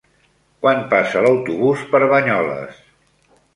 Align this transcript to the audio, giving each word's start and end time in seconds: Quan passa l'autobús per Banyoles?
Quan 0.63 0.81
passa 0.93 1.23
l'autobús 1.27 1.85
per 1.93 2.03
Banyoles? 2.17 2.83